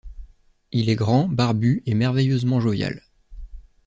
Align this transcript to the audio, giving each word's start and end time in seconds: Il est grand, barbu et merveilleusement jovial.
Il 0.71 0.89
est 0.89 0.95
grand, 0.95 1.27
barbu 1.27 1.83
et 1.85 1.93
merveilleusement 1.93 2.59
jovial. 2.59 3.03